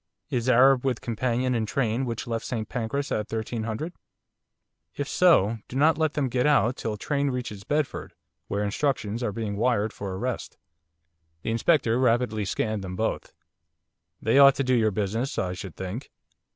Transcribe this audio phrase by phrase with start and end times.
[0.31, 3.91] 'Is Arab with companion in train which left St Pancras at 12.0?
[4.95, 8.15] If so, do not let them get out till train reaches Bedford,
[8.47, 10.57] where instructions are being wired for arrest.'
[11.43, 13.31] The Inspector rapidly scanned them both.
[14.23, 16.09] 'They ought to do your business, I should think.